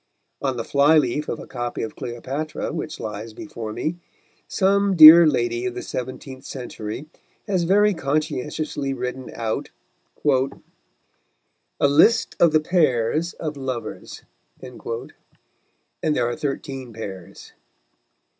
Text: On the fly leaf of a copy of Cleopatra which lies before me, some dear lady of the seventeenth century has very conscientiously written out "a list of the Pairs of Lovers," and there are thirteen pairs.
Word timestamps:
On 0.41 0.57
the 0.57 0.63
fly 0.63 0.97
leaf 0.97 1.29
of 1.29 1.37
a 1.39 1.45
copy 1.45 1.83
of 1.83 1.95
Cleopatra 1.95 2.73
which 2.73 2.99
lies 2.99 3.33
before 3.35 3.71
me, 3.71 3.97
some 4.47 4.95
dear 4.95 5.27
lady 5.27 5.67
of 5.67 5.75
the 5.75 5.83
seventeenth 5.83 6.43
century 6.43 7.05
has 7.45 7.65
very 7.65 7.93
conscientiously 7.93 8.93
written 8.95 9.29
out 9.35 9.69
"a 10.25 11.87
list 11.87 12.35
of 12.39 12.51
the 12.51 12.59
Pairs 12.59 13.33
of 13.33 13.55
Lovers," 13.55 14.23
and 14.59 14.79
there 16.15 16.27
are 16.27 16.35
thirteen 16.35 16.93
pairs. 16.93 17.53